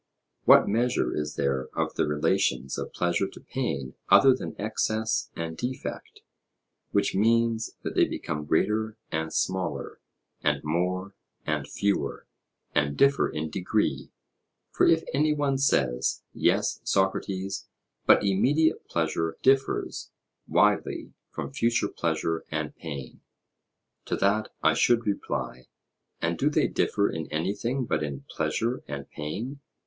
What 0.45 0.67
measure 0.67 1.15
is 1.15 1.35
there 1.35 1.67
of 1.75 1.93
the 1.93 2.07
relations 2.07 2.75
of 2.79 2.91
pleasure 2.91 3.27
to 3.27 3.39
pain 3.39 3.93
other 4.09 4.33
than 4.33 4.59
excess 4.59 5.29
and 5.35 5.55
defect, 5.55 6.21
which 6.89 7.13
means 7.13 7.75
that 7.83 7.93
they 7.93 8.05
become 8.07 8.45
greater 8.45 8.97
and 9.11 9.31
smaller, 9.31 10.01
and 10.41 10.63
more 10.63 11.13
and 11.45 11.67
fewer, 11.67 12.25
and 12.73 12.97
differ 12.97 13.29
in 13.29 13.51
degree? 13.51 14.09
For 14.71 14.87
if 14.87 15.03
any 15.13 15.35
one 15.35 15.59
says: 15.59 16.23
'Yes, 16.33 16.81
Socrates, 16.83 17.67
but 18.07 18.23
immediate 18.25 18.87
pleasure 18.87 19.37
differs 19.43 20.09
widely 20.47 21.13
from 21.29 21.51
future 21.51 21.87
pleasure 21.89 22.43
and 22.49 22.75
pain' 22.75 23.21
To 24.05 24.15
that 24.15 24.51
I 24.63 24.73
should 24.73 25.05
reply: 25.05 25.67
And 26.19 26.39
do 26.39 26.49
they 26.49 26.67
differ 26.67 27.07
in 27.07 27.27
anything 27.31 27.85
but 27.85 28.01
in 28.01 28.25
pleasure 28.35 28.83
and 28.87 29.07
pain? 29.07 29.59